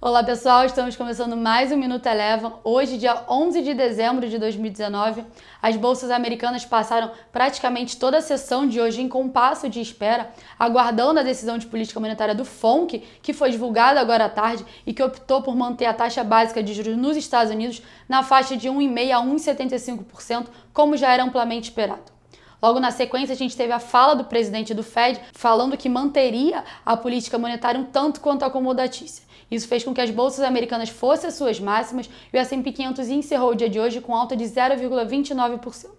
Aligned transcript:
Olá 0.00 0.22
pessoal, 0.22 0.64
estamos 0.64 0.94
começando 0.94 1.36
mais 1.36 1.72
um 1.72 1.76
Minuto 1.76 2.06
Eleva. 2.06 2.60
Hoje, 2.62 2.98
dia 2.98 3.24
11 3.28 3.62
de 3.62 3.74
dezembro 3.74 4.28
de 4.28 4.38
2019, 4.38 5.24
as 5.60 5.74
bolsas 5.74 6.12
americanas 6.12 6.64
passaram 6.64 7.10
praticamente 7.32 7.96
toda 7.96 8.18
a 8.18 8.20
sessão 8.20 8.64
de 8.64 8.80
hoje 8.80 9.02
em 9.02 9.08
compasso 9.08 9.68
de 9.68 9.80
espera, 9.80 10.30
aguardando 10.56 11.18
a 11.18 11.24
decisão 11.24 11.58
de 11.58 11.66
política 11.66 11.98
monetária 11.98 12.32
do 12.32 12.44
FONC, 12.44 13.02
que 13.20 13.32
foi 13.32 13.50
divulgada 13.50 14.00
agora 14.00 14.26
à 14.26 14.28
tarde 14.28 14.64
e 14.86 14.94
que 14.94 15.02
optou 15.02 15.42
por 15.42 15.56
manter 15.56 15.86
a 15.86 15.92
taxa 15.92 16.22
básica 16.22 16.62
de 16.62 16.74
juros 16.74 16.96
nos 16.96 17.16
Estados 17.16 17.52
Unidos 17.52 17.82
na 18.08 18.22
faixa 18.22 18.56
de 18.56 18.68
1,5% 18.68 19.10
a 19.10 19.20
1,75%, 19.20 20.46
como 20.72 20.96
já 20.96 21.12
era 21.12 21.24
amplamente 21.24 21.70
esperado. 21.70 22.17
Logo 22.60 22.80
na 22.80 22.90
sequência, 22.90 23.32
a 23.32 23.36
gente 23.36 23.56
teve 23.56 23.72
a 23.72 23.78
fala 23.78 24.14
do 24.14 24.24
presidente 24.24 24.74
do 24.74 24.82
Fed 24.82 25.20
falando 25.32 25.76
que 25.76 25.88
manteria 25.88 26.64
a 26.84 26.96
política 26.96 27.38
monetária 27.38 27.80
um 27.80 27.84
tanto 27.84 28.20
quanto 28.20 28.44
acomodatícia. 28.44 29.24
Isso 29.50 29.68
fez 29.68 29.84
com 29.84 29.94
que 29.94 30.00
as 30.00 30.10
bolsas 30.10 30.44
americanas 30.44 30.88
fossem 30.88 31.28
as 31.28 31.34
suas 31.34 31.58
máximas 31.60 32.10
e 32.32 32.36
o 32.36 32.40
S&P 32.40 32.72
500 32.72 33.08
encerrou 33.08 33.52
o 33.52 33.54
dia 33.54 33.68
de 33.68 33.78
hoje 33.80 34.00
com 34.00 34.14
alta 34.14 34.36
de 34.36 34.44
0,29%. 34.44 35.98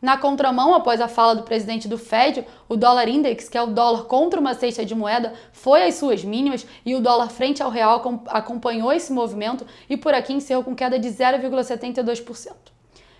Na 0.00 0.18
contramão, 0.18 0.74
após 0.74 1.00
a 1.00 1.08
fala 1.08 1.34
do 1.34 1.42
presidente 1.42 1.88
do 1.88 1.96
Fed, 1.96 2.46
o 2.68 2.76
dólar 2.76 3.08
index, 3.08 3.48
que 3.48 3.56
é 3.56 3.62
o 3.62 3.66
dólar 3.66 4.04
contra 4.04 4.38
uma 4.38 4.54
cesta 4.54 4.84
de 4.84 4.94
moeda, 4.94 5.32
foi 5.52 5.84
às 5.84 5.94
suas 5.94 6.22
mínimas 6.22 6.66
e 6.84 6.94
o 6.94 7.00
dólar 7.00 7.30
frente 7.30 7.62
ao 7.62 7.70
real 7.70 8.02
acompanhou 8.28 8.92
esse 8.92 9.10
movimento 9.10 9.66
e 9.88 9.96
por 9.96 10.12
aqui 10.12 10.34
encerrou 10.34 10.62
com 10.62 10.76
queda 10.76 10.98
de 10.98 11.08
0,72%. 11.08 12.75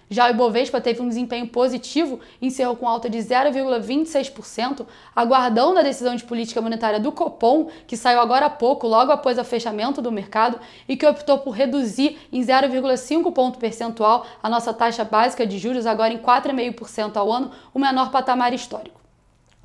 Já 0.09 0.27
o 0.27 0.31
Ibovespa 0.31 0.81
teve 0.81 1.03
um 1.03 1.09
desempenho 1.09 1.49
positivo, 1.49 2.21
encerrou 2.41 2.77
com 2.77 2.87
alta 2.87 3.11
de 3.11 3.19
0,26%, 3.19 4.87
aguardando 5.15 5.81
a 5.81 5.83
decisão 5.83 6.15
de 6.15 6.23
política 6.23 6.63
monetária 6.63 7.01
do 7.01 7.11
Copom, 7.11 7.69
que 7.87 7.97
saiu 7.97 8.21
agora 8.21 8.47
há 8.47 8.51
pouco, 8.51 8.87
logo 8.87 9.11
após 9.11 9.37
o 9.37 9.45
fechamento 9.45 10.01
do 10.01 10.13
mercado, 10.13 10.61
e 10.89 10.97
que 10.97 11.07
optou 11.07 11.39
por 11.39 11.51
reduzir 11.51 12.19
em 12.33 12.41
0,5 12.41 13.33
ponto 13.33 13.59
percentual 13.59 14.25
a 14.41 14.49
nossa 14.49 14.73
taxa 14.73 15.05
básica 15.05 15.45
de 15.45 15.59
juros, 15.59 15.87
agora 15.87 16.15
em 16.15 16.19
4,5% 16.19 17.17
ao 17.17 17.33
ano, 17.33 17.51
o 17.75 17.79
menor 17.79 18.11
patamar 18.11 18.53
histórico. 18.53 19.06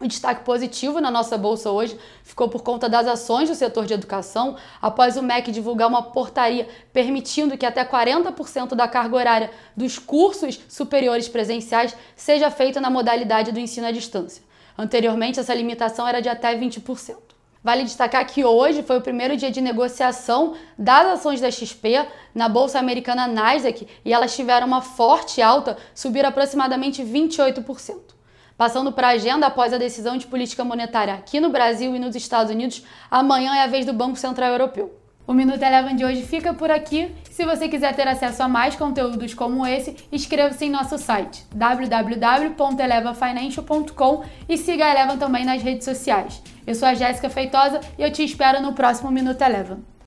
O 0.01 0.07
destaque 0.07 0.43
positivo 0.43 0.99
na 0.99 1.11
nossa 1.11 1.37
bolsa 1.37 1.69
hoje 1.69 1.95
ficou 2.23 2.49
por 2.49 2.63
conta 2.63 2.89
das 2.89 3.05
ações 3.05 3.49
do 3.49 3.53
setor 3.53 3.85
de 3.85 3.93
educação, 3.93 4.55
após 4.81 5.15
o 5.15 5.21
MEC 5.21 5.51
divulgar 5.51 5.87
uma 5.87 6.01
portaria 6.01 6.67
permitindo 6.91 7.55
que 7.55 7.67
até 7.67 7.85
40% 7.85 8.73
da 8.73 8.87
carga 8.87 9.15
horária 9.15 9.51
dos 9.77 9.99
cursos 9.99 10.59
superiores 10.67 11.29
presenciais 11.29 11.95
seja 12.15 12.49
feita 12.49 12.81
na 12.81 12.89
modalidade 12.89 13.51
do 13.51 13.59
ensino 13.59 13.85
à 13.85 13.91
distância. 13.91 14.41
Anteriormente, 14.75 15.39
essa 15.39 15.53
limitação 15.53 16.07
era 16.07 16.19
de 16.19 16.29
até 16.29 16.57
20%. 16.57 17.15
Vale 17.63 17.83
destacar 17.83 18.25
que 18.25 18.43
hoje 18.43 18.81
foi 18.81 18.97
o 18.97 19.01
primeiro 19.01 19.37
dia 19.37 19.51
de 19.51 19.61
negociação 19.61 20.55
das 20.75 21.05
ações 21.19 21.39
da 21.39 21.51
XP 21.51 22.07
na 22.33 22.49
bolsa 22.49 22.79
americana 22.79 23.27
Nasdaq 23.27 23.87
e 24.03 24.11
elas 24.11 24.35
tiveram 24.35 24.65
uma 24.65 24.81
forte 24.81 25.43
alta, 25.43 25.77
subir 25.93 26.25
aproximadamente 26.25 27.03
28%. 27.03 28.19
Passando 28.61 28.91
para 28.91 29.07
a 29.07 29.13
agenda 29.13 29.47
após 29.47 29.73
a 29.73 29.79
decisão 29.79 30.17
de 30.17 30.27
política 30.27 30.63
monetária 30.63 31.15
aqui 31.15 31.39
no 31.39 31.49
Brasil 31.49 31.95
e 31.95 31.99
nos 31.99 32.15
Estados 32.15 32.51
Unidos, 32.51 32.85
amanhã 33.09 33.55
é 33.55 33.63
a 33.63 33.67
vez 33.67 33.87
do 33.87 33.93
Banco 33.93 34.17
Central 34.17 34.51
Europeu. 34.51 34.95
O 35.25 35.33
Minuto 35.33 35.63
Eleven 35.63 35.95
de 35.95 36.05
hoje 36.05 36.21
fica 36.21 36.53
por 36.53 36.69
aqui. 36.69 37.11
Se 37.31 37.43
você 37.43 37.67
quiser 37.67 37.95
ter 37.95 38.07
acesso 38.07 38.43
a 38.43 38.47
mais 38.47 38.75
conteúdos 38.75 39.33
como 39.33 39.65
esse, 39.65 39.97
inscreva-se 40.11 40.63
em 40.63 40.69
nosso 40.69 40.99
site 40.99 41.43
www.elevafinancial.com 41.55 44.23
e 44.47 44.55
siga 44.59 44.85
a 44.85 44.91
Eleven 44.91 45.17
também 45.17 45.43
nas 45.43 45.63
redes 45.63 45.83
sociais. 45.83 46.39
Eu 46.67 46.75
sou 46.75 46.87
a 46.87 46.93
Jéssica 46.93 47.31
Feitosa 47.31 47.81
e 47.97 48.03
eu 48.03 48.11
te 48.11 48.23
espero 48.23 48.61
no 48.61 48.73
próximo 48.73 49.09
Minuto 49.09 49.41
Eleven. 49.41 49.83